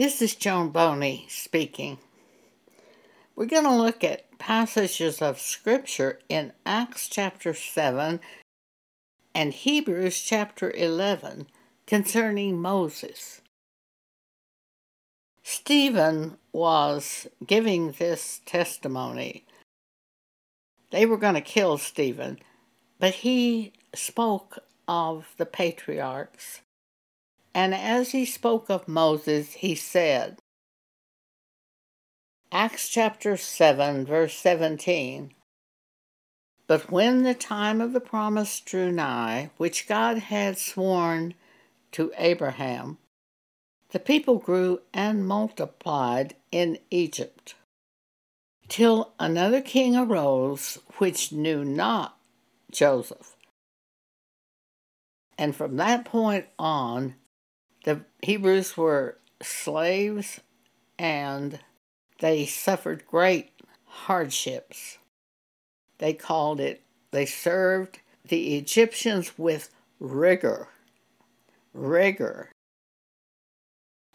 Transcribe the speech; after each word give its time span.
This 0.00 0.22
is 0.22 0.34
Joan 0.34 0.70
Boney 0.70 1.26
speaking. 1.28 1.98
We're 3.36 3.44
going 3.44 3.64
to 3.64 3.74
look 3.74 4.02
at 4.02 4.38
passages 4.38 5.20
of 5.20 5.38
Scripture 5.38 6.20
in 6.26 6.54
Acts 6.64 7.06
chapter 7.06 7.52
7 7.52 8.18
and 9.34 9.52
Hebrews 9.52 10.18
chapter 10.22 10.70
11 10.70 11.48
concerning 11.86 12.58
Moses. 12.58 13.42
Stephen 15.42 16.38
was 16.50 17.26
giving 17.46 17.92
this 17.92 18.40
testimony. 18.46 19.44
They 20.92 21.04
were 21.04 21.18
going 21.18 21.34
to 21.34 21.42
kill 21.42 21.76
Stephen, 21.76 22.38
but 22.98 23.16
he 23.16 23.74
spoke 23.94 24.60
of 24.88 25.34
the 25.36 25.44
patriarchs. 25.44 26.62
And 27.54 27.74
as 27.74 28.12
he 28.12 28.24
spoke 28.24 28.70
of 28.70 28.86
Moses, 28.86 29.54
he 29.54 29.74
said, 29.74 30.38
Acts 32.52 32.88
chapter 32.88 33.36
7, 33.36 34.06
verse 34.06 34.34
17. 34.36 35.34
But 36.66 36.90
when 36.90 37.24
the 37.24 37.34
time 37.34 37.80
of 37.80 37.92
the 37.92 38.00
promise 38.00 38.60
drew 38.60 38.92
nigh, 38.92 39.50
which 39.56 39.88
God 39.88 40.18
had 40.18 40.58
sworn 40.58 41.34
to 41.92 42.12
Abraham, 42.16 42.98
the 43.90 43.98
people 43.98 44.38
grew 44.38 44.80
and 44.94 45.26
multiplied 45.26 46.36
in 46.52 46.78
Egypt, 46.90 47.56
till 48.68 49.12
another 49.18 49.60
king 49.60 49.96
arose 49.96 50.78
which 50.98 51.32
knew 51.32 51.64
not 51.64 52.16
Joseph. 52.70 53.36
And 55.36 55.56
from 55.56 55.76
that 55.76 56.04
point 56.04 56.46
on, 56.56 57.16
the 57.84 58.02
Hebrews 58.22 58.76
were 58.76 59.18
slaves 59.42 60.40
and 60.98 61.60
they 62.20 62.46
suffered 62.46 63.06
great 63.06 63.52
hardships. 63.86 64.98
They 65.98 66.12
called 66.12 66.60
it, 66.60 66.82
they 67.10 67.26
served 67.26 68.00
the 68.26 68.56
Egyptians 68.56 69.38
with 69.38 69.70
rigor. 69.98 70.68
Rigor. 71.72 72.50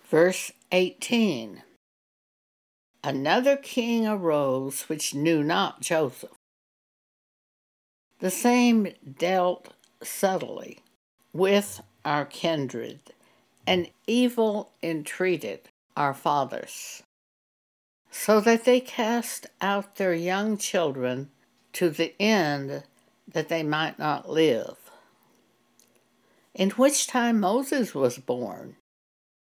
Verse 0.10 0.52
18 0.72 1.64
Another 3.04 3.56
king 3.56 4.08
arose 4.08 4.84
which 4.84 5.14
knew 5.14 5.44
not 5.44 5.82
Joseph. 5.82 6.34
The 8.20 8.32
same 8.32 8.88
dealt 9.20 9.74
subtly 10.02 10.80
with 11.34 11.82
our 12.04 12.26
kindred, 12.26 13.02
and 13.68 13.90
evil 14.08 14.72
entreated 14.82 15.62
our 15.96 16.14
fathers 16.14 17.04
so 18.18 18.40
that 18.40 18.64
they 18.64 18.80
cast 18.80 19.46
out 19.60 19.98
their 19.98 20.14
young 20.14 20.58
children 20.58 21.30
to 21.74 21.90
the 21.90 22.14
end 22.20 22.84
that 23.28 23.50
they 23.50 23.62
might 23.62 24.00
not 24.00 24.30
live. 24.30 24.78
In 26.54 26.70
which 26.72 27.08
time 27.08 27.42
Moses 27.42 27.94
was 27.94 28.18
born, 28.18 28.78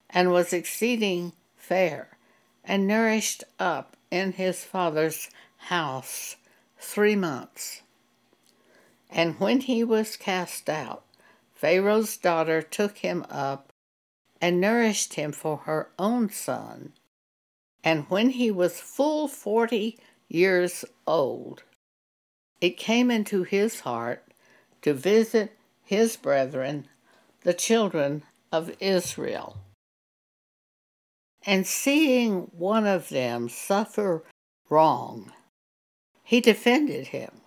and 0.10 0.32
was 0.32 0.54
exceeding 0.54 1.34
fair, 1.58 2.18
and 2.64 2.88
nourished 2.88 3.44
up 3.60 3.98
in 4.10 4.32
his 4.32 4.64
father's 4.64 5.30
house 5.58 6.38
three 6.80 7.16
months. 7.16 7.82
And 9.10 9.38
when 9.38 9.60
he 9.60 9.84
was 9.84 10.16
cast 10.16 10.70
out, 10.70 11.04
Pharaoh's 11.54 12.16
daughter 12.16 12.62
took 12.62 13.00
him 13.00 13.26
up 13.30 13.74
and 14.46 14.62
nourished 14.62 15.16
him 15.16 15.32
for 15.32 15.58
her 15.58 15.90
own 15.98 16.30
son 16.30 16.94
and 17.84 18.06
when 18.10 18.30
he 18.30 18.52
was 18.52 18.80
full 18.80 19.28
forty 19.28 19.98
years 20.28 20.86
old, 21.08 21.64
it 22.62 22.78
came 22.78 23.10
into 23.10 23.42
his 23.42 23.80
heart 23.80 24.24
to 24.84 24.94
visit 24.94 25.58
his 25.84 26.16
brethren, 26.16 26.88
the 27.42 27.56
children 27.56 28.22
of 28.52 28.76
Israel. 28.80 29.58
And 31.44 31.66
seeing 31.66 32.50
one 32.58 32.86
of 32.86 33.10
them 33.10 33.50
suffer 33.50 34.24
wrong, 34.70 35.32
he 36.24 36.40
defended 36.40 37.08
him 37.08 37.42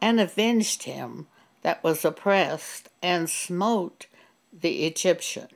and 0.00 0.18
avenged 0.18 0.84
him 0.84 1.26
that 1.60 1.84
was 1.84 2.02
oppressed 2.02 2.88
and 3.02 3.28
smote 3.28 4.06
the 4.50 4.86
Egyptian. 4.86 5.48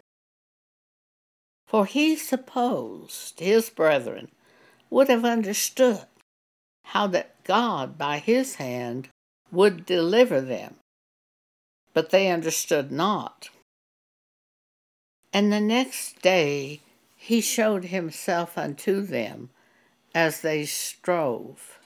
For 1.72 1.86
he 1.86 2.16
supposed 2.16 3.40
his 3.40 3.70
brethren 3.70 4.30
would 4.90 5.08
have 5.08 5.24
understood 5.24 6.04
how 6.84 7.06
that 7.06 7.42
God 7.44 7.96
by 7.96 8.18
his 8.18 8.56
hand 8.56 9.08
would 9.50 9.86
deliver 9.86 10.42
them. 10.42 10.74
But 11.94 12.10
they 12.10 12.30
understood 12.30 12.92
not. 12.92 13.48
And 15.32 15.50
the 15.50 15.62
next 15.62 16.20
day 16.20 16.82
he 17.16 17.40
showed 17.40 17.86
himself 17.86 18.58
unto 18.58 19.00
them 19.00 19.48
as 20.14 20.42
they 20.42 20.66
strove, 20.66 21.78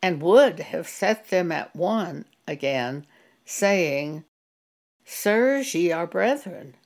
and 0.00 0.22
would 0.22 0.60
have 0.60 0.86
set 0.86 1.30
them 1.30 1.50
at 1.50 1.74
one 1.74 2.24
again, 2.46 3.04
saying, 3.44 4.22
Sirs, 5.04 5.74
ye 5.74 5.90
are 5.90 6.06
brethren. 6.06 6.76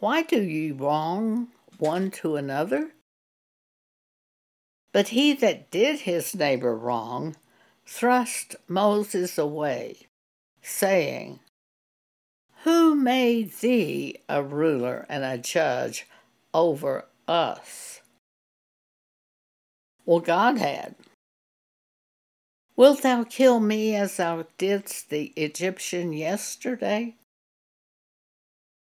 Why 0.00 0.22
do 0.22 0.40
ye 0.40 0.70
wrong 0.70 1.48
one 1.78 2.10
to 2.12 2.36
another? 2.36 2.92
But 4.92 5.08
he 5.08 5.32
that 5.34 5.70
did 5.70 6.00
his 6.00 6.34
neighbor 6.34 6.76
wrong 6.76 7.36
thrust 7.84 8.54
Moses 8.68 9.38
away, 9.38 10.06
saying, 10.62 11.40
Who 12.62 12.94
made 12.94 13.52
thee 13.54 14.18
a 14.28 14.42
ruler 14.42 15.04
and 15.08 15.24
a 15.24 15.36
judge 15.36 16.06
over 16.54 17.06
us? 17.26 18.00
Well, 20.06 20.20
God 20.20 20.58
had. 20.58 20.94
Wilt 22.76 23.02
thou 23.02 23.24
kill 23.24 23.58
me 23.58 23.96
as 23.96 24.16
thou 24.16 24.46
didst 24.56 25.10
the 25.10 25.32
Egyptian 25.34 26.12
yesterday? 26.12 27.17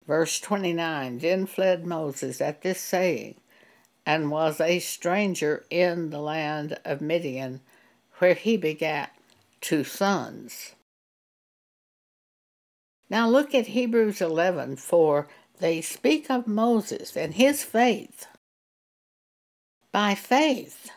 Verse 0.07 0.41
29 0.41 1.19
Then 1.19 1.47
fled 1.47 1.87
Moses 1.87 2.41
at 2.41 2.63
this 2.63 2.81
saying, 2.81 3.37
and 4.07 4.31
was 4.31 4.61
a 4.61 4.79
stranger 4.79 5.65
in 5.71 6.11
the 6.11 6.21
land 6.21 6.79
of 6.85 7.01
Midian, 7.01 7.61
where 8.19 8.35
he 8.35 8.57
begat 8.57 9.17
two 9.61 9.83
sons. 9.83 10.75
Now 13.09 13.29
look 13.29 13.55
at 13.55 13.69
Hebrews 13.69 14.21
11, 14.21 14.77
for 14.77 15.29
they 15.59 15.81
speak 15.81 16.31
of 16.31 16.47
Moses 16.47 17.17
and 17.17 17.35
his 17.35 17.65
faith. 17.65 18.27
By 19.93 20.15
faith, 20.15 20.91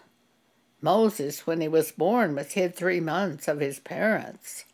Moses, 0.82 1.48
when 1.48 1.62
he 1.62 1.68
was 1.68 1.92
born, 1.92 2.36
was 2.36 2.54
hid 2.54 2.76
three 2.76 3.00
months 3.00 3.48
of 3.48 3.60
his 3.60 3.80
parents, 3.80 4.66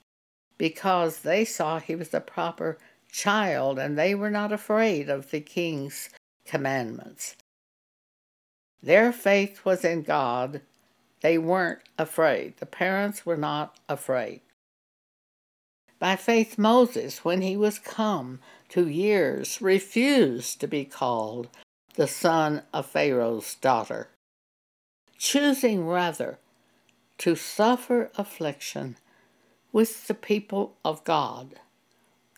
because 0.58 1.20
they 1.20 1.46
saw 1.46 1.80
he 1.80 1.96
was 1.96 2.10
the 2.10 2.22
proper 2.22 2.78
child, 3.14 3.80
and 3.80 3.98
they 3.98 4.14
were 4.16 4.32
not 4.32 4.52
afraid 4.52 5.10
of 5.10 5.32
the 5.32 5.40
king's 5.40 6.10
commandments. 6.46 7.38
Their 8.82 9.14
faith 9.14 9.64
was 9.64 9.86
in 9.86 10.02
God. 10.02 10.62
They 11.22 11.38
weren't 11.38 11.80
afraid. 11.98 12.58
The 12.58 12.66
parents 12.66 13.26
were 13.26 13.38
not 13.38 13.80
afraid. 13.88 14.42
By 16.00 16.18
faith, 16.18 16.58
Moses, 16.58 17.24
when 17.24 17.42
he 17.42 17.56
was 17.56 17.80
come 17.80 18.40
to 18.70 18.90
years, 18.90 19.62
refused 19.62 20.60
to 20.60 20.68
be 20.68 20.84
called 20.84 21.48
the 21.96 22.08
son 22.08 22.64
of 22.74 22.88
Pharaoh's 22.88 23.56
daughter, 23.56 24.10
choosing 25.18 25.86
rather 25.86 26.40
to 27.20 27.36
suffer 27.36 28.12
affliction 28.18 28.98
with 29.72 30.08
the 30.08 30.14
people 30.14 30.76
of 30.84 31.04
God 31.06 31.60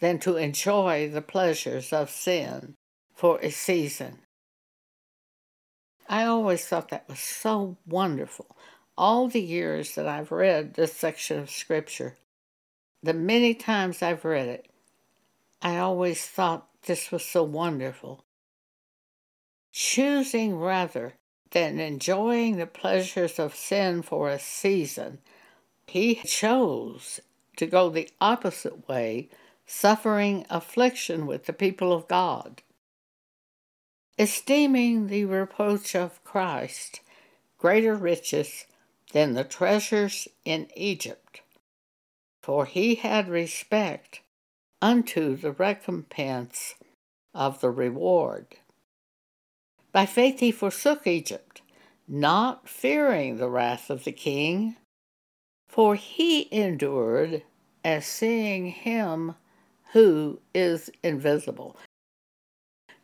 than 0.05 0.19
to 0.19 0.37
enjoy 0.37 1.09
the 1.09 1.21
pleasures 1.21 1.91
of 1.91 2.11
sin 2.11 2.75
for 3.15 3.39
a 3.39 3.49
season. 3.49 4.19
I 6.07 6.25
always 6.25 6.63
thought 6.63 6.89
that 6.89 7.09
was 7.09 7.17
so 7.17 7.77
wonderful. 7.87 8.55
All 8.95 9.27
the 9.27 9.41
years 9.41 9.95
that 9.95 10.07
I've 10.07 10.31
read 10.31 10.75
this 10.75 10.93
section 10.93 11.39
of 11.39 11.49
Scripture, 11.49 12.17
the 13.01 13.15
many 13.15 13.55
times 13.55 14.03
I've 14.03 14.23
read 14.23 14.47
it, 14.47 14.67
I 15.63 15.77
always 15.77 16.21
thought 16.21 16.67
this 16.83 17.11
was 17.11 17.25
so 17.25 17.41
wonderful. 17.41 18.23
Choosing 19.71 20.55
rather 20.59 21.15
than 21.49 21.79
enjoying 21.79 22.57
the 22.57 22.67
pleasures 22.67 23.39
of 23.39 23.55
sin 23.55 24.03
for 24.03 24.29
a 24.29 24.37
season, 24.37 25.17
he 25.87 26.13
chose 26.13 27.19
to 27.57 27.65
go 27.65 27.89
the 27.89 28.07
opposite 28.21 28.87
way 28.87 29.29
suffering 29.65 30.45
affliction 30.49 31.25
with 31.25 31.45
the 31.45 31.53
people 31.53 31.91
of 31.93 32.07
God. 32.07 32.61
esteeming 34.17 35.07
the 35.07 35.25
reproach 35.25 35.95
of 35.95 36.23
Christ 36.23 37.01
greater 37.57 37.95
riches 37.95 38.65
than 39.11 39.33
the 39.33 39.43
treasures 39.43 40.27
in 40.43 40.67
Egypt, 40.75 41.41
for 42.41 42.65
he 42.65 42.95
had 42.95 43.27
respect 43.27 44.21
unto 44.81 45.35
the 45.35 45.51
recompense 45.51 46.75
of 47.33 47.61
the 47.61 47.71
reward. 47.71 48.45
By 49.91 50.05
faith 50.05 50.39
he 50.39 50.51
forsook 50.51 51.07
Egypt, 51.07 51.61
not 52.07 52.69
fearing 52.69 53.37
the 53.37 53.49
wrath 53.49 53.89
of 53.89 54.03
the 54.03 54.11
king, 54.11 54.75
for 55.67 55.95
he 55.95 56.47
endured 56.53 57.43
as 57.83 58.05
seeing 58.05 58.67
him 58.67 59.35
who 59.95 60.41
is 60.53 60.89
invisible. 61.03 61.77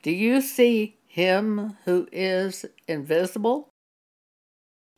Do 0.04 0.12
you 0.12 0.42
see 0.42 0.98
him 1.08 1.78
who 1.86 2.10
is 2.12 2.66
invisible? 2.86 3.70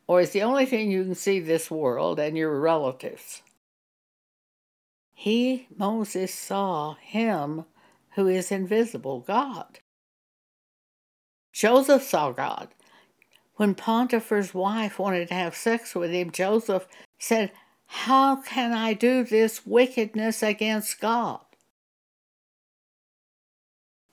Or 0.07 0.19
is 0.19 0.31
the 0.31 0.41
only 0.41 0.65
thing 0.65 0.89
you 0.89 1.03
can 1.03 1.13
see 1.13 1.39
this 1.39 1.69
world 1.69 2.19
and 2.19 2.35
your 2.35 2.59
relatives? 2.59 3.43
He, 5.13 5.67
Moses, 5.77 6.33
saw 6.33 6.95
him 6.95 7.65
who 8.15 8.27
is 8.27 8.51
invisible, 8.51 9.19
God. 9.19 9.77
Joseph 11.53 12.01
saw 12.01 12.31
God. 12.31 12.69
When 13.57 13.75
Potiphar's 13.75 14.55
wife 14.55 14.97
wanted 14.97 15.27
to 15.27 15.35
have 15.35 15.55
sex 15.55 15.93
with 15.93 16.09
him, 16.09 16.31
Joseph 16.31 16.87
said, 17.19 17.51
How 17.85 18.37
can 18.37 18.73
I 18.73 18.93
do 18.93 19.23
this 19.23 19.63
wickedness 19.63 20.41
against 20.41 20.99
God? 20.99 21.41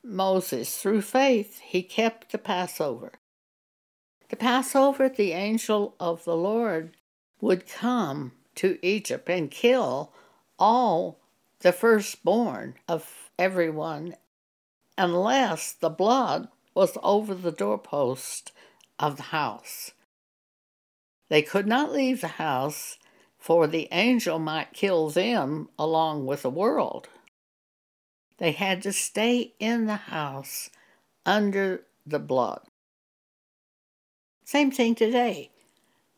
Moses, 0.02 0.78
through 0.78 1.02
faith, 1.02 1.58
he 1.60 1.82
kept 1.82 2.32
the 2.32 2.38
Passover. 2.38 3.12
The 4.28 4.36
Passover, 4.36 5.08
the 5.08 5.32
angel 5.32 5.94
of 6.00 6.24
the 6.24 6.36
Lord 6.36 6.96
would 7.40 7.66
come 7.66 8.32
to 8.56 8.78
Egypt 8.82 9.28
and 9.28 9.50
kill 9.50 10.12
all 10.58 11.20
the 11.60 11.72
firstborn 11.72 12.74
of 12.88 13.30
everyone 13.38 14.14
unless 14.96 15.72
the 15.72 15.90
blood 15.90 16.48
was 16.74 16.96
over 17.02 17.34
the 17.34 17.52
doorpost 17.52 18.52
of 18.98 19.16
the 19.16 19.24
house. 19.24 19.92
They 21.28 21.42
could 21.42 21.66
not 21.66 21.92
leave 21.92 22.20
the 22.20 22.28
house, 22.28 22.98
for 23.38 23.66
the 23.66 23.88
angel 23.92 24.38
might 24.38 24.72
kill 24.72 25.10
them 25.10 25.68
along 25.78 26.26
with 26.26 26.42
the 26.42 26.50
world. 26.50 27.08
They 28.40 28.52
had 28.52 28.82
to 28.82 28.92
stay 28.92 29.52
in 29.60 29.84
the 29.84 29.96
house 29.96 30.70
under 31.26 31.82
the 32.06 32.18
blood. 32.18 32.62
Same 34.44 34.70
thing 34.70 34.94
today. 34.94 35.50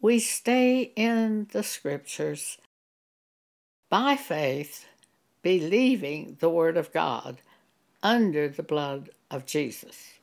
We 0.01 0.21
stay 0.21 0.93
in 0.97 1.49
the 1.53 1.65
scriptures 1.65 2.59
by 3.91 4.17
faith, 4.17 4.87
believing 5.43 6.37
the 6.39 6.49
Word 6.49 6.77
of 6.77 6.93
God 6.93 7.43
under 8.05 8.49
the 8.49 8.63
blood 8.63 9.11
of 9.29 9.45
Jesus. 9.45 10.15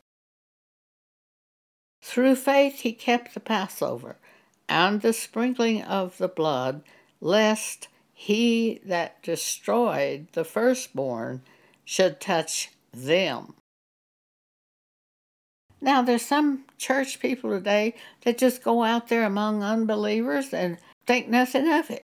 Through 2.02 2.36
faith 2.36 2.82
he 2.82 2.94
kept 2.94 3.34
the 3.34 3.42
Passover 3.42 4.16
and 4.70 5.02
the 5.02 5.14
sprinkling 5.14 5.84
of 5.84 6.18
the 6.18 6.30
blood, 6.30 6.82
lest 7.20 7.90
he 8.14 8.80
that 8.86 9.22
destroyed 9.22 10.28
the 10.32 10.46
firstborn 10.46 11.42
should 11.90 12.22
touch 12.22 12.70
them. 12.94 13.56
Now, 15.82 16.04
there's 16.04 16.22
some 16.22 16.66
church 16.78 17.20
people 17.20 17.50
today 17.50 17.96
that 18.22 18.38
just 18.38 18.64
go 18.64 18.84
out 18.84 19.08
there 19.08 19.24
among 19.24 19.64
unbelievers 19.64 20.54
and 20.54 20.78
think 21.08 21.28
nothing 21.28 21.68
of 21.68 21.90
it. 21.90 22.04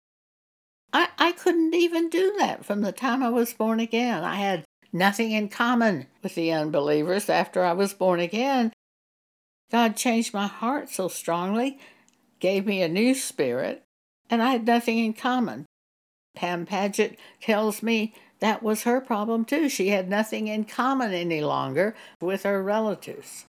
I, 0.95 1.09
I 1.19 1.33
couldn't 1.33 1.75
even 1.75 2.09
do 2.09 2.35
that 2.39 2.65
from 2.65 2.81
the 2.81 2.93
time 2.93 3.23
I 3.23 3.29
was 3.29 3.53
born 3.53 3.79
again. 3.79 4.25
I 4.25 4.37
had 4.37 4.65
nothing 4.91 5.33
in 5.33 5.51
common 5.51 6.07
with 6.23 6.35
the 6.35 6.51
unbelievers 6.51 7.29
after 7.29 7.63
I 7.63 7.75
was 7.75 7.93
born 7.93 8.21
again. 8.21 8.73
God 9.71 9.97
changed 9.97 10.33
my 10.33 10.47
heart 10.47 10.89
so 10.89 11.09
strongly, 11.09 11.79
gave 12.41 12.65
me 12.65 12.81
a 12.81 12.89
new 12.89 13.13
spirit, 13.15 13.83
and 14.31 14.43
I 14.43 14.53
had 14.53 14.67
nothing 14.67 14.97
in 14.97 15.13
common. 15.13 15.67
Pam 16.35 16.65
Paget 16.65 17.19
tells 17.43 17.83
me 17.83 18.15
that 18.45 18.63
was 18.63 18.83
her 18.83 19.01
problem 19.01 19.47
too. 19.47 19.71
She 19.71 19.89
had 19.89 20.11
nothing 20.11 20.49
in 20.49 20.67
common 20.67 21.15
any 21.15 21.41
longer 21.41 21.95
with 22.21 22.43
her 22.43 22.63
relatives. 22.63 23.47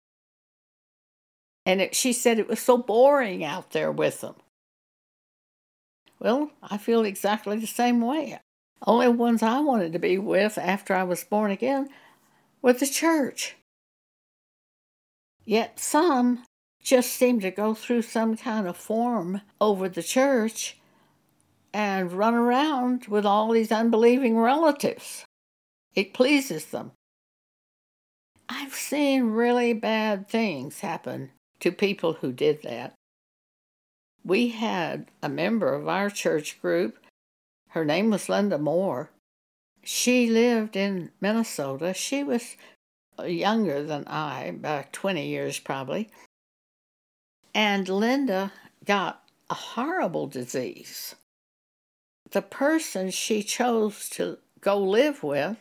And 1.66 1.80
it, 1.80 1.96
she 1.96 2.12
said 2.12 2.38
it 2.38 2.50
was 2.50 2.60
so 2.60 2.78
boring 2.78 3.42
out 3.42 3.72
there 3.72 3.90
with 3.90 4.20
them. 4.20 4.36
Well, 6.20 6.52
I 6.62 6.78
feel 6.78 7.06
exactly 7.06 7.58
the 7.58 7.68
same 7.68 8.02
way. 8.02 8.42
Only 8.86 9.08
ones 9.08 9.42
I 9.42 9.62
wanted 9.62 9.94
to 9.94 10.00
be 10.00 10.18
with 10.18 10.58
after 10.58 10.94
I 10.94 11.04
was 11.04 11.24
born 11.24 11.52
again 11.52 11.88
were 12.62 12.74
the 12.74 12.86
church. 12.86 13.56
Yet 15.46 15.80
some 15.80 16.44
just 16.84 17.12
seem 17.12 17.40
to 17.40 17.50
go 17.50 17.74
through 17.74 18.02
some 18.02 18.36
kind 18.36 18.68
of 18.68 18.76
form 18.76 19.40
over 19.62 19.88
the 19.88 20.04
church 20.04 20.81
and 21.74 22.12
run 22.12 22.34
around 22.34 23.06
with 23.06 23.26
all 23.26 23.52
these 23.52 23.72
unbelieving 23.72 24.38
relatives. 24.38 25.26
It 25.94 26.14
pleases 26.14 26.66
them. 26.66 26.92
I've 28.50 28.74
seen 28.74 29.32
really 29.32 29.74
bad 29.74 30.28
things 30.28 30.82
happen 30.82 31.32
to 31.60 31.72
people 31.72 32.14
who 32.14 32.32
did 32.32 32.64
that. 32.64 32.94
We 34.24 34.50
had 34.50 35.08
a 35.24 35.30
member 35.30 35.74
of 35.74 35.88
our 35.88 36.10
church 36.10 36.62
group, 36.62 36.98
her 37.72 37.86
name 37.86 38.10
was 38.10 38.28
Linda 38.28 38.58
Moore. 38.58 39.12
She 39.82 40.28
lived 40.28 40.76
in 40.76 41.12
Minnesota. 41.22 41.94
She 41.94 42.22
was 42.22 42.58
younger 43.26 43.82
than 43.82 44.06
I, 44.08 44.44
about 44.44 44.92
20 44.92 45.26
years 45.26 45.58
probably. 45.58 46.10
And 47.54 47.88
Linda 47.88 48.52
got 48.84 49.24
a 49.50 49.54
horrible 49.54 50.28
disease 50.28 51.16
the 52.32 52.42
person 52.42 53.12
she 53.12 53.44
chose 53.44 54.10
to 54.10 54.38
go 54.60 54.78
live 54.78 55.24
with 55.24 55.58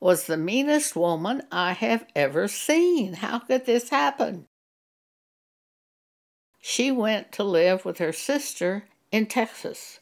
was 0.00 0.26
the 0.26 0.36
meanest 0.36 0.94
woman 0.94 1.42
I 1.50 1.72
have 1.72 2.06
ever 2.14 2.46
seen. 2.46 3.14
How 3.14 3.38
could 3.38 3.64
this 3.64 3.88
happen? 3.88 4.46
She 6.60 6.90
went 6.90 7.32
to 7.32 7.44
live 7.44 7.84
with 7.84 7.98
her 7.98 8.12
sister 8.12 8.84
in 9.10 9.26
Texas. 9.26 10.00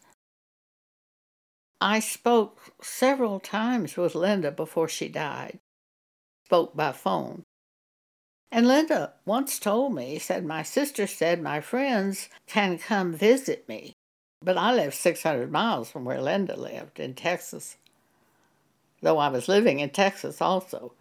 I 1.80 2.00
spoke 2.00 2.72
several 2.80 3.40
times 3.40 3.96
with 3.96 4.14
Linda 4.14 4.50
before 4.52 4.88
she 4.88 5.08
died, 5.08 5.58
spoke 6.46 6.76
by 6.76 6.92
phone. 6.92 7.42
And 8.50 8.68
Linda 8.68 9.14
once 9.24 9.58
told 9.58 9.94
me, 9.94 10.18
said, 10.18 10.44
My 10.44 10.62
sister 10.62 11.06
said 11.06 11.42
my 11.42 11.60
friends 11.60 12.28
can 12.46 12.78
come 12.78 13.12
visit 13.12 13.68
me. 13.68 13.94
But 14.44 14.58
I 14.58 14.74
lived 14.74 14.94
600 14.94 15.52
miles 15.52 15.90
from 15.90 16.04
where 16.04 16.20
Linda 16.20 16.56
lived 16.56 16.98
in 16.98 17.14
Texas, 17.14 17.76
though 19.00 19.18
I 19.18 19.28
was 19.28 19.48
living 19.48 19.80
in 19.80 19.90
Texas 19.90 20.40
also. 20.40 20.92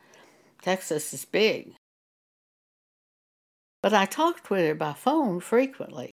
Texas 0.61 1.13
is 1.13 1.25
big. 1.25 1.73
But 3.81 3.93
I 3.93 4.05
talked 4.05 4.51
with 4.51 4.65
her 4.65 4.75
by 4.75 4.93
phone 4.93 5.39
frequently. 5.39 6.11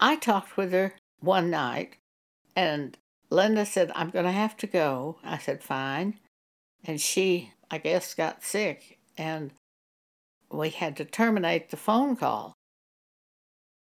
I 0.00 0.16
talked 0.16 0.56
with 0.56 0.72
her 0.72 0.94
one 1.20 1.50
night, 1.50 1.96
and 2.56 2.96
Linda 3.28 3.64
said, 3.64 3.92
I'm 3.94 4.10
going 4.10 4.24
to 4.24 4.32
have 4.32 4.56
to 4.58 4.66
go. 4.66 5.18
I 5.22 5.38
said, 5.38 5.62
fine. 5.62 6.18
And 6.84 7.00
she, 7.00 7.52
I 7.70 7.78
guess, 7.78 8.14
got 8.14 8.42
sick, 8.42 8.98
and 9.16 9.52
we 10.50 10.70
had 10.70 10.96
to 10.96 11.04
terminate 11.04 11.70
the 11.70 11.76
phone 11.76 12.16
call. 12.16 12.54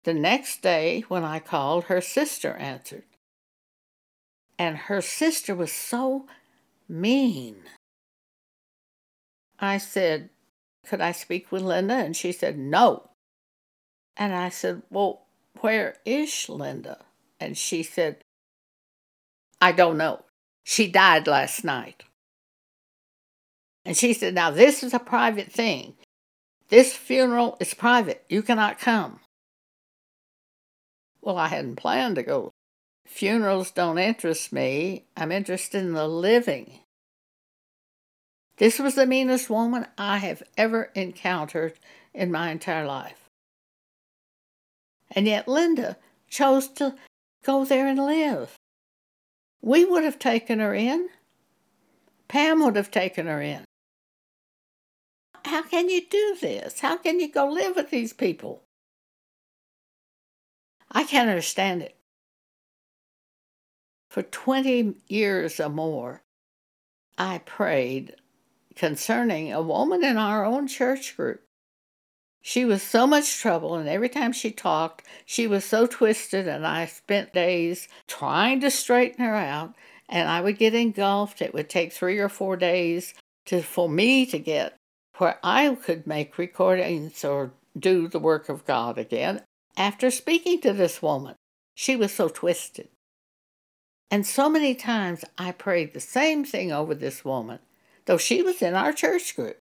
The 0.06 0.14
next 0.14 0.62
day, 0.62 1.04
when 1.08 1.24
I 1.24 1.40
called, 1.40 1.86
her 1.86 2.00
sister 2.00 2.54
answered. 2.54 3.06
And 4.58 4.78
her 4.78 5.02
sister 5.02 5.56
was 5.56 5.72
so 5.72 6.28
mean. 6.88 7.64
I 9.60 9.80
said, 9.80 10.30
Could 10.88 11.02
I 11.02 11.12
speak 11.12 11.52
with 11.52 11.64
Linda? 11.64 11.96
And 11.96 12.16
she 12.16 12.32
said, 12.32 12.56
No. 12.56 13.10
And 14.16 14.34
I 14.36 14.50
said, 14.50 14.84
Well, 14.92 15.24
where 15.62 15.96
is 16.06 16.50
Linda? 16.50 17.00
And 17.40 17.58
she 17.58 17.82
said, 17.82 18.18
I 19.60 19.72
don't 19.72 19.98
know. 19.98 20.24
She 20.64 20.88
died 20.88 21.26
last 21.26 21.64
night. 21.64 22.04
And 23.84 23.98
she 23.98 24.14
said, 24.14 24.36
Now, 24.36 24.52
this 24.52 24.84
is 24.84 24.94
a 24.94 25.00
private 25.00 25.52
thing. 25.52 25.96
This 26.70 26.94
funeral 26.96 27.58
is 27.60 27.74
private. 27.74 28.24
You 28.30 28.44
cannot 28.44 28.80
come. 28.80 29.20
Well, 31.26 31.38
I 31.38 31.48
hadn't 31.48 31.78
planned 31.78 32.16
to 32.18 32.24
go. 32.24 32.52
Funerals 33.08 33.72
don't 33.72 33.98
interest 33.98 34.54
me. 34.54 35.06
I'm 35.18 35.32
interested 35.32 35.84
in 35.84 35.94
the 35.94 36.08
living. 36.08 36.82
This 38.58 38.78
was 38.80 38.94
the 38.94 39.08
meanest 39.08 39.50
woman 39.50 39.88
I 39.98 40.20
have 40.20 40.44
ever 40.56 40.92
encountered 40.94 41.74
in 42.14 42.32
my 42.32 42.52
entire 42.52 42.86
life. 42.86 43.26
And 45.12 45.26
yet 45.26 45.48
Linda 45.48 45.98
chose 46.30 46.68
to 46.74 46.96
go 47.44 47.66
there 47.66 47.88
and 47.88 48.00
live. 48.00 48.56
We 49.62 49.84
would 49.84 50.04
have 50.04 50.20
taken 50.20 50.60
her 50.60 50.76
in. 50.76 51.10
Pam 52.28 52.64
would 52.64 52.76
have 52.76 52.92
taken 52.92 53.26
her 53.26 53.42
in. 53.42 53.66
How 55.44 55.64
can 55.64 55.90
you 55.90 56.06
do 56.08 56.38
this? 56.40 56.82
How 56.82 56.98
can 56.98 57.20
you 57.20 57.32
go 57.32 57.48
live 57.48 57.76
with 57.76 57.90
these 57.90 58.14
people? 58.14 58.65
I 60.96 61.04
can't 61.04 61.30
understand 61.30 61.82
it. 61.82 61.98
For 64.10 64.24
20 64.24 64.96
years 65.10 65.60
or 65.60 65.68
more, 65.68 66.24
I 67.18 67.40
prayed 67.40 68.16
concerning 68.78 69.52
a 69.52 69.62
woman 69.62 70.06
in 70.06 70.16
our 70.16 70.46
own 70.46 70.68
church 70.68 71.18
group. 71.18 71.42
She 72.42 72.64
was 72.64 72.82
so 72.82 73.06
much 73.06 73.40
trouble, 73.40 73.76
and 73.76 73.90
every 73.90 74.08
time 74.08 74.32
she 74.32 74.52
talked, 74.52 75.04
she 75.26 75.48
was 75.48 75.66
so 75.66 75.86
twisted, 75.86 76.48
and 76.48 76.66
I 76.66 76.86
spent 76.86 77.34
days 77.34 77.90
trying 78.08 78.62
to 78.62 78.72
straighten 78.72 79.26
her 79.26 79.36
out, 79.36 79.76
and 80.08 80.30
I 80.30 80.40
would 80.40 80.58
get 80.58 80.76
engulfed. 80.76 81.42
It 81.42 81.54
would 81.54 81.70
take 81.70 81.92
three 81.92 82.20
or 82.20 82.30
four 82.30 82.56
days 82.56 83.14
to 83.48 83.62
for 83.62 83.90
me 83.90 84.26
to 84.28 84.40
get 84.40 84.78
where 85.18 85.40
I 85.44 85.76
could 85.76 86.08
make 86.08 86.38
recordings 86.38 87.26
or 87.26 87.52
do 87.78 88.08
the 88.08 88.20
work 88.20 88.48
of 88.48 88.66
God 88.66 88.98
again 88.98 89.42
after 89.78 90.10
speaking 90.12 90.62
to 90.62 90.74
this 90.74 91.02
woman. 91.02 91.36
She 91.76 91.96
was 91.96 92.14
so 92.14 92.30
twisted. 92.30 92.88
And 94.10 94.26
so 94.26 94.50
many 94.50 94.76
times 94.76 95.26
I 95.38 95.52
prayed 95.52 95.94
the 95.94 96.00
same 96.00 96.46
thing 96.46 96.72
over 96.72 96.96
this 96.96 97.26
woman, 97.26 97.60
though 98.06 98.18
she 98.18 98.42
was 98.42 98.62
in 98.62 98.76
our 98.76 98.94
church 98.94 99.36
group. 99.36 99.58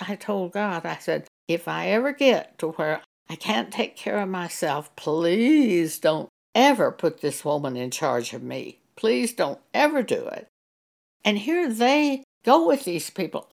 I 0.00 0.16
told 0.16 0.52
God, 0.52 0.84
I 0.84 0.96
said, 0.96 1.26
if 1.46 1.68
I 1.68 1.88
ever 1.88 2.12
get 2.12 2.58
to 2.58 2.68
where 2.72 3.02
I 3.28 3.36
can't 3.36 3.72
take 3.72 3.96
care 3.96 4.18
of 4.18 4.28
myself, 4.28 4.94
please 4.96 5.98
don't 5.98 6.28
ever 6.54 6.90
put 6.90 7.20
this 7.20 7.44
woman 7.44 7.76
in 7.76 7.90
charge 7.90 8.32
of 8.32 8.42
me. 8.42 8.78
Please 8.96 9.32
don't 9.32 9.60
ever 9.72 10.02
do 10.02 10.26
it. 10.26 10.48
And 11.24 11.38
here 11.38 11.72
they 11.72 12.24
go 12.44 12.66
with 12.66 12.84
these 12.84 13.10
people. 13.10 13.50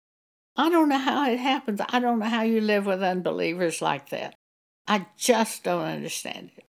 I 0.57 0.71
don't 0.71 0.89
know 0.89 0.99
how 0.99 1.29
it 1.29 1.39
happens. 1.39 1.81
I 1.89 1.99
don't 1.99 2.19
know 2.19 2.27
how 2.27 2.43
you 2.43 2.61
live 2.61 2.87
with 2.87 3.03
unbelievers 3.03 3.83
like 3.83 4.11
that. 4.11 4.35
I 4.89 5.07
just 5.17 5.65
don't 5.65 5.85
understand 5.85 6.51
it. 6.57 6.65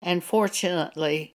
And 0.00 0.22
fortunately, 0.22 1.34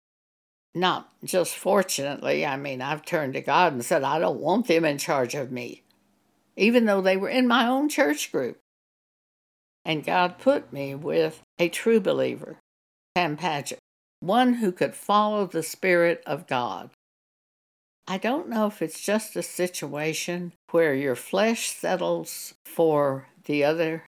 not 0.73 1.09
just 1.23 1.55
fortunately, 1.55 2.45
I 2.45 2.57
mean, 2.57 2.81
I've 2.81 3.03
turned 3.03 3.33
to 3.33 3.41
God 3.41 3.73
and 3.73 3.83
said, 3.83 4.03
I 4.03 4.19
don't 4.19 4.39
want 4.39 4.67
them 4.67 4.85
in 4.85 4.97
charge 4.97 5.35
of 5.35 5.51
me, 5.51 5.83
even 6.55 6.85
though 6.85 7.01
they 7.01 7.17
were 7.17 7.29
in 7.29 7.47
my 7.47 7.67
own 7.67 7.89
church 7.89 8.31
group. 8.31 8.57
And 9.83 10.05
God 10.05 10.38
put 10.38 10.71
me 10.71 10.93
with 10.93 11.41
a 11.57 11.67
true 11.67 12.00
believer, 12.00 12.57
Pam 13.15 13.35
Paget, 13.35 13.79
one 14.19 14.55
who 14.55 14.71
could 14.71 14.95
follow 14.95 15.47
the 15.47 15.63
Spirit 15.63 16.21
of 16.27 16.47
God. 16.47 16.91
I 18.07 18.17
don't 18.17 18.50
know 18.50 18.67
if 18.67 18.81
it's 18.81 19.01
just 19.01 19.35
a 19.35 19.43
situation 19.43 20.53
where 20.69 20.93
your 20.93 21.15
flesh 21.15 21.71
settles 21.71 22.53
for 22.65 23.27
the 23.45 23.63
other. 23.63 24.05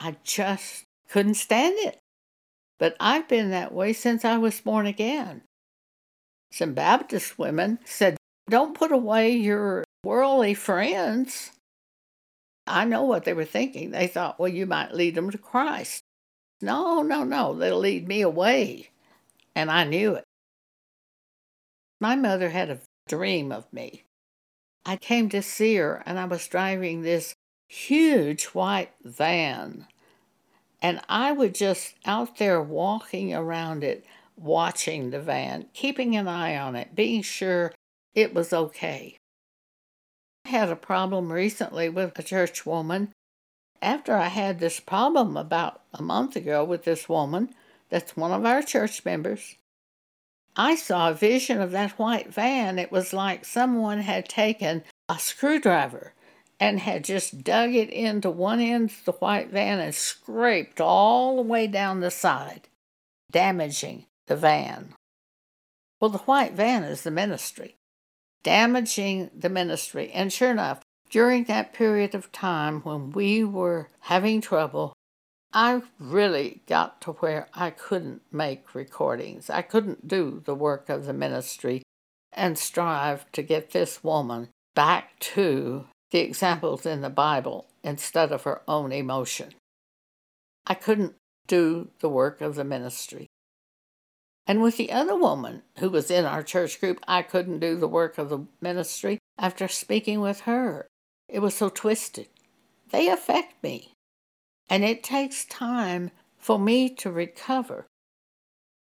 I 0.00 0.16
just 0.24 0.84
couldn't 1.08 1.34
stand 1.34 1.76
it. 1.78 1.98
But 2.78 2.96
I've 2.98 3.28
been 3.28 3.50
that 3.50 3.72
way 3.72 3.92
since 3.92 4.24
I 4.24 4.36
was 4.36 4.60
born 4.60 4.86
again. 4.86 5.42
Some 6.50 6.74
Baptist 6.74 7.38
women 7.38 7.78
said, 7.84 8.16
Don't 8.48 8.76
put 8.76 8.92
away 8.92 9.30
your 9.32 9.84
worldly 10.04 10.54
friends. 10.54 11.52
I 12.66 12.84
know 12.84 13.02
what 13.02 13.24
they 13.24 13.32
were 13.32 13.44
thinking. 13.44 13.90
They 13.90 14.06
thought, 14.06 14.38
well, 14.38 14.48
you 14.48 14.66
might 14.66 14.94
lead 14.94 15.14
them 15.14 15.30
to 15.30 15.38
Christ. 15.38 16.00
No, 16.60 17.02
no, 17.02 17.24
no, 17.24 17.54
they'll 17.54 17.78
lead 17.78 18.08
me 18.08 18.22
away. 18.22 18.90
And 19.54 19.70
I 19.70 19.84
knew 19.84 20.14
it. 20.14 20.24
My 22.00 22.16
mother 22.16 22.50
had 22.50 22.70
a 22.70 22.80
dream 23.08 23.52
of 23.52 23.70
me. 23.72 24.04
I 24.86 24.96
came 24.96 25.28
to 25.30 25.42
see 25.42 25.76
her, 25.76 26.02
and 26.06 26.18
I 26.18 26.24
was 26.24 26.46
driving 26.46 27.02
this 27.02 27.34
huge 27.74 28.44
white 28.46 28.92
van. 29.02 29.86
And 30.80 31.00
I 31.08 31.32
was 31.32 31.52
just 31.52 31.94
out 32.04 32.38
there 32.38 32.62
walking 32.62 33.34
around 33.34 33.82
it, 33.82 34.04
watching 34.36 35.10
the 35.10 35.20
van, 35.20 35.66
keeping 35.72 36.14
an 36.14 36.28
eye 36.28 36.56
on 36.56 36.76
it, 36.76 36.94
being 36.94 37.22
sure 37.22 37.72
it 38.14 38.32
was 38.32 38.52
okay. 38.52 39.16
I 40.44 40.50
had 40.50 40.68
a 40.68 40.76
problem 40.76 41.32
recently 41.32 41.88
with 41.88 42.18
a 42.18 42.22
church 42.22 42.64
woman. 42.64 43.12
After 43.82 44.14
I 44.14 44.28
had 44.28 44.60
this 44.60 44.78
problem 44.78 45.36
about 45.36 45.80
a 45.92 46.02
month 46.02 46.36
ago 46.36 46.62
with 46.64 46.84
this 46.84 47.08
woman, 47.08 47.54
that's 47.90 48.16
one 48.16 48.32
of 48.32 48.46
our 48.46 48.62
church 48.62 49.04
members, 49.04 49.56
I 50.56 50.76
saw 50.76 51.10
a 51.10 51.14
vision 51.14 51.60
of 51.60 51.72
that 51.72 51.98
white 51.98 52.32
van. 52.32 52.78
It 52.78 52.92
was 52.92 53.12
like 53.12 53.44
someone 53.44 53.98
had 54.00 54.28
taken 54.28 54.84
a 55.08 55.18
screwdriver 55.18 56.13
and 56.64 56.80
had 56.80 57.04
just 57.04 57.44
dug 57.44 57.74
it 57.74 57.90
into 57.90 58.30
one 58.30 58.60
end 58.60 58.90
of 58.90 59.04
the 59.04 59.12
white 59.12 59.50
van 59.50 59.80
and 59.80 59.94
scraped 59.94 60.80
all 60.80 61.36
the 61.36 61.42
way 61.42 61.66
down 61.66 62.00
the 62.00 62.10
side, 62.10 62.68
damaging 63.30 64.06
the 64.26 64.36
van. 64.36 64.94
Well, 66.00 66.10
the 66.10 66.18
white 66.18 66.52
van 66.52 66.84
is 66.84 67.02
the 67.02 67.10
ministry 67.10 67.76
damaging 68.44 69.30
the 69.36 69.48
ministry. 69.48 70.12
And 70.12 70.32
sure 70.32 70.52
enough, 70.52 70.82
during 71.10 71.44
that 71.44 71.72
period 71.72 72.14
of 72.14 72.30
time 72.30 72.82
when 72.82 73.10
we 73.10 73.42
were 73.42 73.88
having 74.00 74.40
trouble, 74.40 74.92
I 75.52 75.82
really 75.98 76.62
got 76.66 77.00
to 77.02 77.12
where 77.12 77.48
I 77.54 77.70
couldn't 77.70 78.22
make 78.30 78.74
recordings. 78.74 79.50
I 79.50 79.62
couldn't 79.62 80.06
do 80.06 80.42
the 80.44 80.54
work 80.54 80.88
of 80.88 81.06
the 81.06 81.12
ministry 81.12 81.82
and 82.32 82.58
strive 82.58 83.30
to 83.32 83.42
get 83.42 83.70
this 83.70 84.04
woman 84.04 84.48
back 84.74 85.18
to 85.20 85.86
the 86.14 86.20
examples 86.20 86.86
in 86.86 87.00
the 87.00 87.10
Bible 87.10 87.66
instead 87.82 88.30
of 88.30 88.44
her 88.44 88.62
own 88.68 88.92
emotion. 88.92 89.52
I 90.64 90.74
couldn't 90.74 91.16
do 91.48 91.88
the 91.98 92.08
work 92.08 92.40
of 92.40 92.54
the 92.54 92.62
ministry. 92.62 93.26
And 94.46 94.62
with 94.62 94.76
the 94.76 94.92
other 94.92 95.16
woman 95.16 95.62
who 95.80 95.90
was 95.90 96.12
in 96.12 96.24
our 96.24 96.44
church 96.44 96.78
group, 96.78 97.00
I 97.08 97.22
couldn't 97.22 97.58
do 97.58 97.74
the 97.74 97.88
work 97.88 98.16
of 98.16 98.28
the 98.28 98.46
ministry 98.60 99.18
after 99.36 99.66
speaking 99.66 100.20
with 100.20 100.42
her. 100.42 100.86
It 101.28 101.40
was 101.40 101.56
so 101.56 101.68
twisted. 101.68 102.28
They 102.90 103.08
affect 103.08 103.60
me. 103.64 103.94
And 104.70 104.84
it 104.84 105.02
takes 105.02 105.44
time 105.44 106.12
for 106.38 106.60
me 106.60 106.90
to 106.90 107.10
recover. 107.10 107.88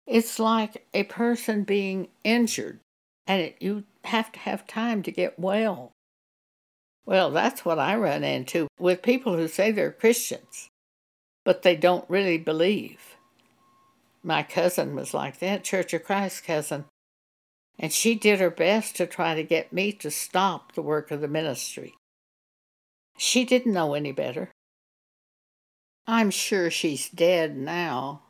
It's 0.06 0.38
like 0.38 0.86
a 0.94 1.04
person 1.04 1.64
being 1.64 2.10
injured, 2.26 2.82
and 3.26 3.42
it, 3.42 3.56
you 3.62 3.86
have 4.04 4.34
to 4.34 4.40
have 4.40 4.68
time 4.68 5.02
to 5.04 5.14
get 5.14 5.40
well. 5.40 5.94
Well, 7.06 7.32
that's 7.32 7.66
what 7.66 7.80
I 7.80 7.96
run 7.96 8.24
into 8.24 8.68
with 8.80 9.02
people 9.02 9.36
who 9.36 9.48
say 9.48 9.72
they're 9.72 9.92
Christians, 9.92 10.70
but 11.44 11.64
they 11.64 11.76
don't 11.76 12.10
really 12.10 12.38
believe. 12.38 13.18
My 14.24 14.44
cousin 14.44 14.96
was 14.96 15.14
like 15.14 15.40
that, 15.40 15.64
Church 15.64 15.94
of 15.94 16.04
Christ 16.04 16.44
cousin. 16.44 16.86
And 17.80 17.92
she 17.92 18.14
did 18.14 18.40
her 18.40 18.52
best 18.52 18.96
to 18.98 19.08
try 19.08 19.34
to 19.34 19.44
get 19.44 19.74
me 19.74 19.92
to 19.94 20.12
stop 20.12 20.74
the 20.74 20.84
work 20.84 21.10
of 21.10 21.22
the 21.22 21.28
ministry. 21.28 21.96
She 23.18 23.46
didn't 23.46 23.74
know 23.74 23.94
any 23.96 24.12
better. 24.12 24.52
I'm 26.06 26.30
sure 26.30 26.70
she's 26.70 27.10
dead 27.10 27.58
now. 27.58 28.22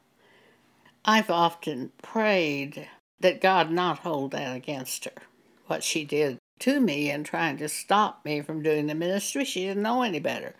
I've 1.03 1.29
often 1.29 1.91
prayed 2.01 2.87
that 3.19 3.41
God 3.41 3.71
not 3.71 3.99
hold 3.99 4.31
that 4.31 4.55
against 4.55 5.05
her, 5.05 5.23
what 5.67 5.83
she 5.83 6.05
did 6.05 6.37
to 6.61 6.79
me 6.79 7.09
and 7.09 7.25
trying 7.25 7.57
to 7.57 7.69
stop 7.69 8.23
me 8.23 8.41
from 8.41 8.63
doing 8.63 8.87
the 8.87 8.95
ministry. 8.95 9.45
She 9.45 9.65
didn't 9.65 9.83
know 9.83 10.01
any 10.01 10.19
better. 10.19 10.55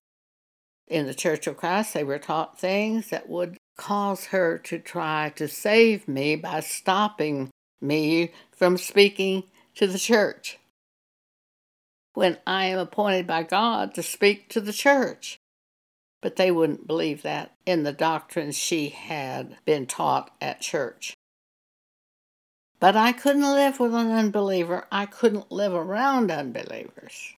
In 0.88 1.06
the 1.06 1.14
Church 1.14 1.48
of 1.48 1.58
Christ, 1.58 1.94
they 1.94 2.04
were 2.04 2.20
taught 2.20 2.60
things 2.60 3.10
that 3.10 3.30
would 3.30 3.58
cause 3.78 4.26
her 4.26 4.58
to 4.58 4.78
try 4.78 5.32
to 5.36 5.48
save 5.48 6.08
me 6.08 6.36
by 6.36 6.60
stopping 6.60 7.50
me 7.80 8.32
from 8.52 8.78
speaking 8.78 9.44
to 9.76 9.88
the 9.88 9.98
church 9.98 10.60
when 12.14 12.38
I 12.46 12.66
am 12.66 12.80
appointed 12.80 13.26
by 13.26 13.44
God 13.44 13.94
to 13.96 14.04
speak 14.04 14.50
to 14.50 14.62
the 14.62 14.74
church. 14.74 15.40
But 16.22 16.36
they 16.36 16.52
wouldn't 16.52 16.86
believe 16.86 17.24
that 17.24 17.56
in 17.66 17.84
the 17.84 17.94
doctrines 17.94 18.58
she 18.58 18.90
had 18.90 19.58
been 19.66 19.88
taught 19.88 20.32
at 20.40 20.62
church. 20.62 21.16
But 22.82 22.98
I 22.98 23.14
couldn't 23.14 23.44
live 23.44 23.80
with 23.80 23.96
an 23.96 24.12
unbeliever. 24.12 24.88
I 24.92 25.06
couldn't 25.08 25.52
live 25.52 25.74
around 25.74 26.32
unbelievers. 26.32 27.36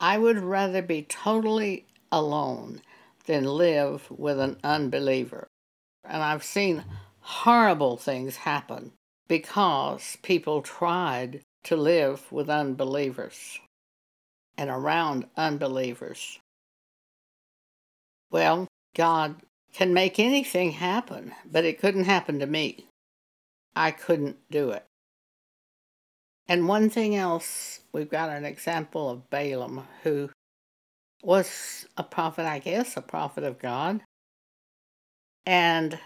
I 0.00 0.18
would 0.18 0.38
rather 0.38 0.82
be 0.82 1.02
totally 1.02 1.86
alone 2.12 2.82
than 3.26 3.44
live 3.44 4.10
with 4.10 4.40
an 4.40 4.58
unbeliever. 4.64 5.48
And 6.04 6.22
I've 6.22 6.44
seen 6.44 6.84
horrible 7.20 7.96
things 7.98 8.36
happen 8.38 8.92
because 9.28 10.18
people 10.22 10.62
tried 10.62 11.42
to 11.64 11.76
live 11.76 12.30
with 12.32 12.50
unbelievers. 12.50 13.60
and 14.58 14.70
around 14.70 15.26
unbelievers. 15.38 16.38
Well, 18.30 18.68
God 18.94 19.36
can 19.72 19.94
make 19.94 20.18
anything 20.18 20.72
happen, 20.72 21.34
but 21.50 21.64
it 21.64 21.80
couldn't 21.80 22.04
happen 22.04 22.38
to 22.40 22.46
me. 22.46 22.86
I 23.74 23.90
couldn't 23.90 24.36
do 24.50 24.70
it. 24.70 24.84
And 26.48 26.66
one 26.66 26.90
thing 26.90 27.14
else, 27.14 27.80
we've 27.92 28.10
got 28.10 28.30
an 28.30 28.44
example 28.44 29.08
of 29.08 29.30
Balaam, 29.30 29.86
who 30.02 30.30
was 31.22 31.86
a 31.96 32.02
prophet, 32.02 32.44
I 32.44 32.58
guess, 32.58 32.96
a 32.96 33.02
prophet 33.02 33.44
of 33.44 33.58
God. 33.58 34.02
And 35.46 35.98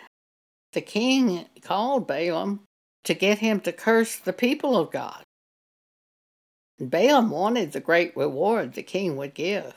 the 0.73 0.81
king 0.81 1.47
called 1.63 2.07
Balaam 2.07 2.61
to 3.05 3.15
get 3.15 3.39
him 3.39 3.61
to 3.61 3.73
curse 3.73 4.17
the 4.17 4.33
people 4.33 4.77
of 4.77 4.91
God. 4.91 5.23
Balaam 6.79 7.31
wanted 7.31 7.73
the 7.73 7.81
great 7.81 8.17
reward 8.17 8.75
the 8.75 8.83
king 8.83 9.17
would 9.17 9.35
give. 9.35 9.75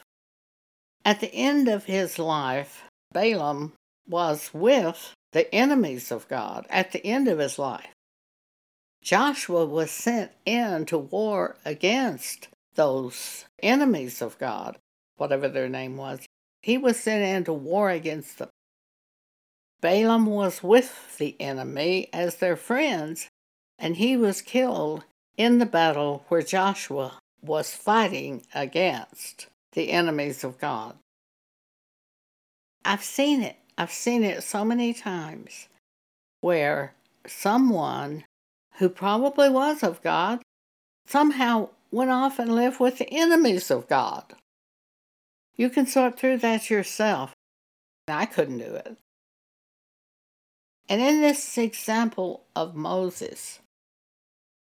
At 1.06 1.20
the 1.22 1.34
end 1.34 1.68
of 1.68 1.86
his 1.86 2.20
life, 2.20 2.84
Balaam 3.14 3.74
was 4.08 4.54
with 4.54 5.14
the 5.38 5.54
enemies 5.54 6.12
of 6.12 6.28
God 6.28 6.66
at 6.68 6.94
the 6.94 7.06
end 7.06 7.28
of 7.28 7.38
his 7.38 7.60
life. 7.60 7.94
Joshua 9.04 9.68
was 9.68 9.92
sent 9.92 10.32
in 10.48 10.88
to 10.88 10.98
war 10.98 11.58
against 11.64 12.48
those 12.74 13.46
enemies 13.62 14.20
of 14.20 14.40
God, 14.40 14.80
whatever 15.18 15.48
their 15.48 15.70
name 15.70 15.96
was. 15.96 16.26
He 16.64 16.76
was 16.76 17.00
sent 17.00 17.24
in 17.24 17.44
to 17.44 17.54
war 17.54 17.92
against 17.92 18.40
them. 18.40 18.50
Balaam 19.80 20.26
was 20.26 20.64
with 20.64 21.20
the 21.20 21.40
enemy 21.40 22.10
as 22.12 22.38
their 22.38 22.56
friends, 22.56 23.28
and 23.78 23.98
he 23.98 24.18
was 24.18 24.42
killed 24.42 25.04
in 25.38 25.60
the 25.60 25.68
battle 25.68 26.26
where 26.30 26.42
Joshua 26.42 27.20
was 27.44 27.76
fighting 27.76 28.42
against 28.56 29.46
the 29.74 29.92
enemies 29.92 30.44
of 30.44 30.58
God. 30.58 30.98
I've 32.84 33.04
seen 33.04 33.44
it. 33.44 33.58
I've 33.78 33.92
seen 33.92 34.24
it 34.24 34.44
so 34.44 34.66
many 34.66 34.94
times 34.94 35.68
where 36.42 36.94
someone 37.28 38.24
who 38.80 38.90
probably 38.90 39.50
was 39.50 39.84
of 39.84 40.02
God 40.02 40.42
somehow 41.06 41.70
went 41.92 42.10
off 42.10 42.40
and 42.40 42.54
lived 42.54 42.80
with 42.80 42.98
the 42.98 43.12
enemies 43.12 43.70
of 43.70 43.88
God. 43.88 44.34
You 45.56 45.70
can 45.70 45.86
sort 45.86 46.20
through 46.20 46.38
that 46.40 46.70
yourself. 46.70 47.34
I 48.08 48.26
couldn't 48.26 48.60
do 48.60 48.76
it. 48.76 48.98
And 50.90 51.02
in 51.02 51.22
this 51.22 51.58
example 51.58 52.44
of 52.56 52.76
Moses, 52.76 53.60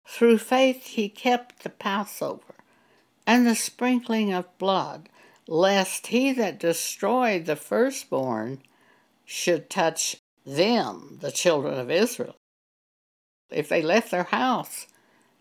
through 0.07 0.39
faith 0.39 0.85
he 0.85 1.09
kept 1.09 1.63
the 1.63 1.69
Passover 1.69 2.55
and 3.25 3.45
the 3.47 3.55
sprinkling 3.55 4.33
of 4.33 4.57
blood, 4.57 5.09
lest 5.47 6.07
he 6.07 6.33
that 6.33 6.59
destroyed 6.59 7.45
the 7.45 7.55
firstborn 7.55 8.61
should 9.27 9.69
touch 9.69 10.15
them, 10.45 11.19
the 11.21 11.31
children 11.31 11.77
of 11.77 11.91
Israel. 11.91 12.35
If 13.51 13.67
they 13.67 13.81
left 13.81 14.09
their 14.09 14.23
house, 14.23 14.87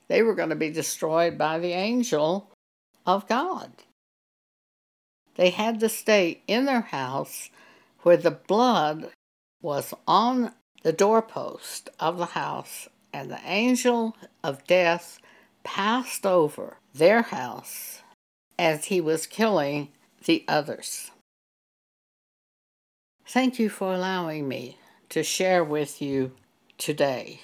they 0.08 0.22
were 0.22 0.34
going 0.34 0.50
to 0.50 0.56
be 0.56 0.70
destroyed 0.70 1.38
by 1.38 1.58
the 1.58 1.72
angel 1.72 2.50
of 3.06 3.28
God. 3.28 3.70
They 5.36 5.50
had 5.50 5.80
to 5.80 5.88
stay 5.88 6.42
in 6.48 6.64
their 6.64 6.80
house 6.80 7.50
where 8.02 8.16
the 8.16 8.32
blood 8.32 9.10
was 9.62 9.94
on 10.06 10.52
the 10.82 10.92
doorpost 10.92 11.88
of 12.00 12.18
the 12.18 12.26
house, 12.26 12.88
and 13.12 13.30
the 13.30 13.40
angel 13.44 14.16
of 14.42 14.66
death 14.66 15.18
passed 15.64 16.26
over 16.26 16.78
their 16.94 17.22
house 17.22 18.02
as 18.58 18.86
he 18.86 19.00
was 19.00 19.26
killing 19.26 19.88
the 20.24 20.44
others. 20.48 21.10
Thank 23.28 23.58
you 23.58 23.68
for 23.68 23.92
allowing 23.92 24.46
me 24.46 24.78
to 25.08 25.24
share 25.24 25.64
with 25.64 26.00
you 26.00 26.30
today. 26.78 27.40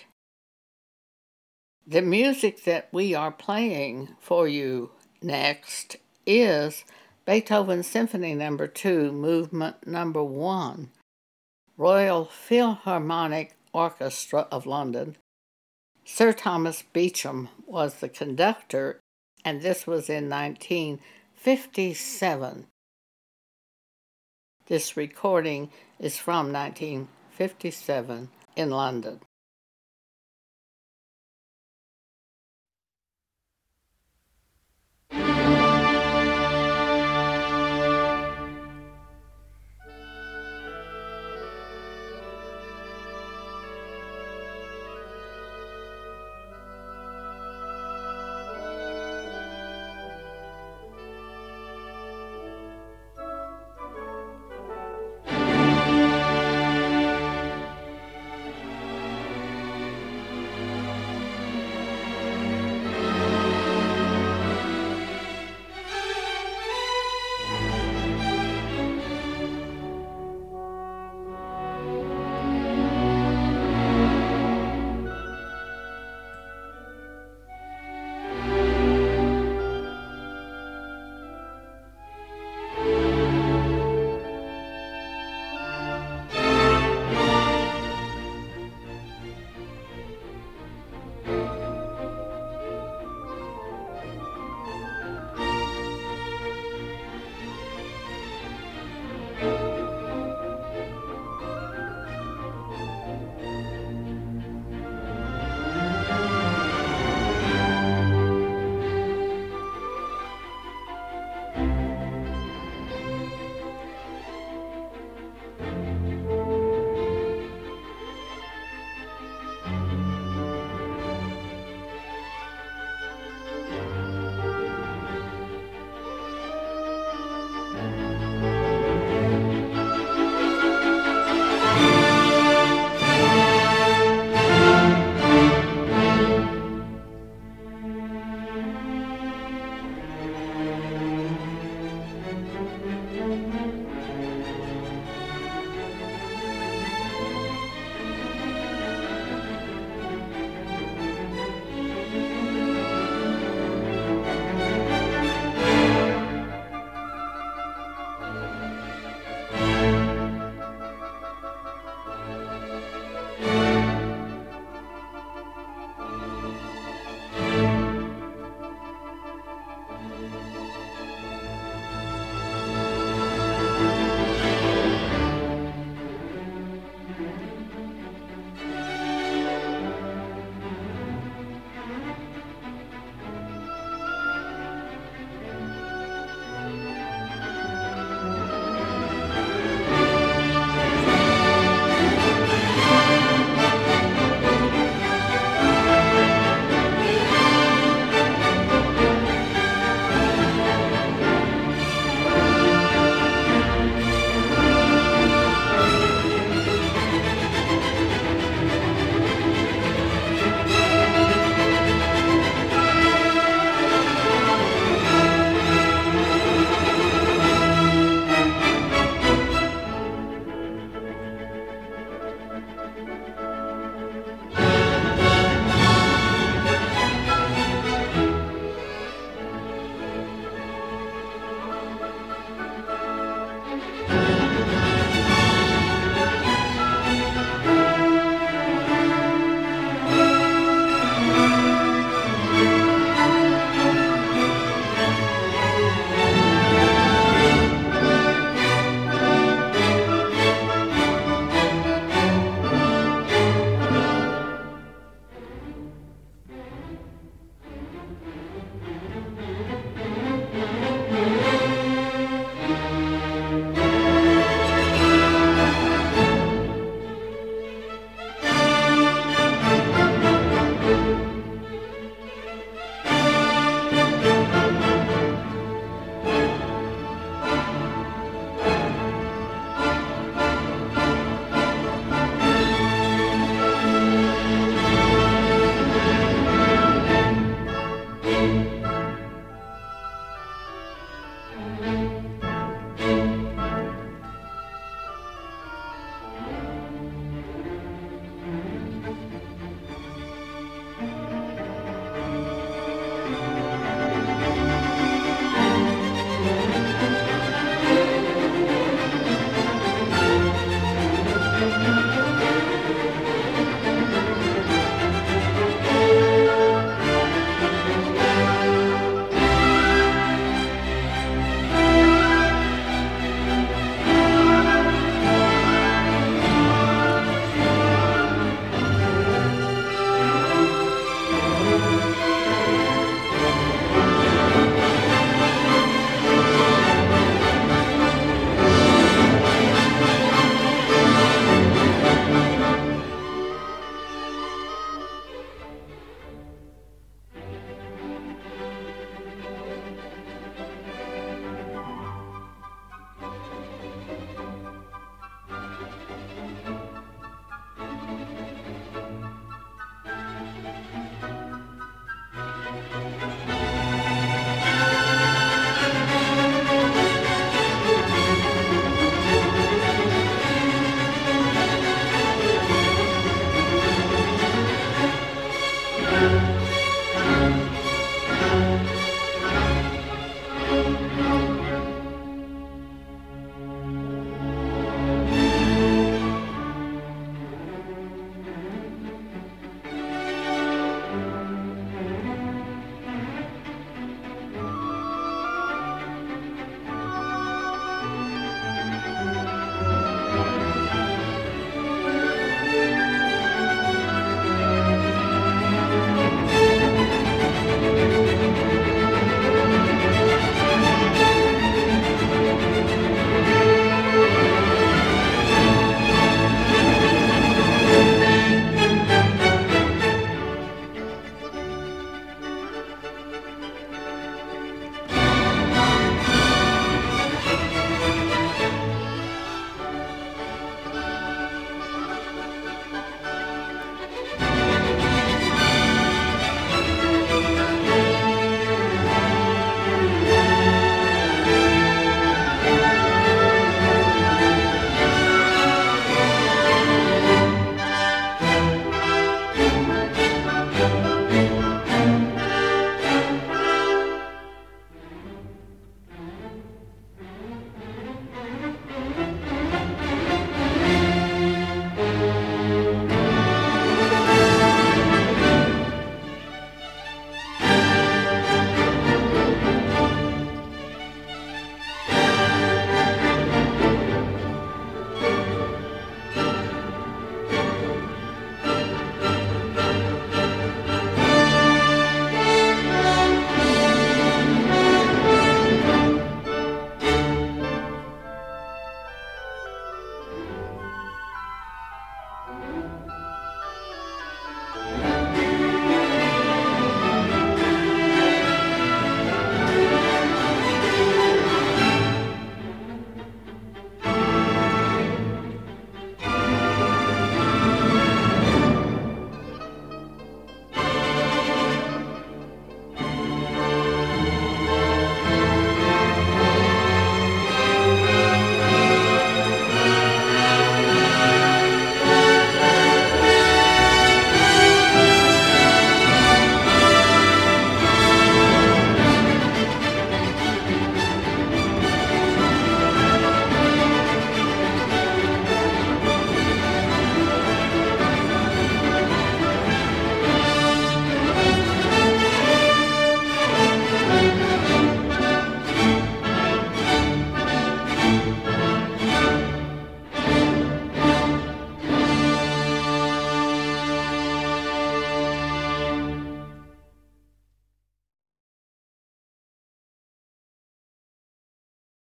The 1.85 2.03
music 2.03 2.62
that 2.64 2.88
we 2.92 3.16
are 3.16 3.33
playing 3.33 4.14
for 4.21 4.47
you 4.47 4.92
next 5.21 5.97
is 6.25 6.85
Beethoven 7.27 7.83
Symphony 7.83 8.33
Number 8.33 8.66
no. 8.66 8.73
2, 8.73 9.11
Movement 9.11 9.85
Number 9.85 10.21
no. 10.21 10.27
1 10.27 10.88
Royal 11.77 12.27
Philharmonic 12.27 13.57
Orchestra 13.73 14.47
of 14.53 14.66
London. 14.66 15.16
Sir 16.05 16.33
Thomas 16.33 16.85
Beecham 16.92 17.49
was 17.66 17.97
the 17.97 18.09
conductor, 18.09 19.01
and 19.45 19.62
this 19.62 19.85
was 19.85 20.09
in 20.09 20.31
1957. 20.31 22.68
This 24.73 24.97
recording 24.97 25.69
is 26.01 26.17
from 26.17 26.51
1957 26.51 28.31
in 28.57 28.71
London. 28.71 29.21